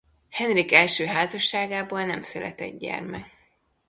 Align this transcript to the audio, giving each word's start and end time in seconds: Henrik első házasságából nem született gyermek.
Henrik 0.29 0.71
első 0.71 1.05
házasságából 1.05 2.03
nem 2.05 2.21
született 2.21 2.77
gyermek. 2.79 3.29